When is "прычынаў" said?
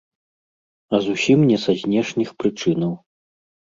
2.43-2.91